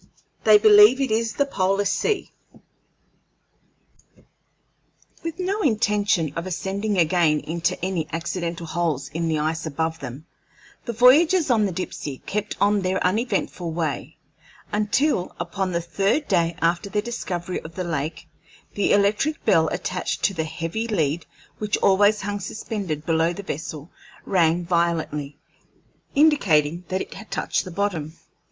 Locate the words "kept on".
12.25-12.81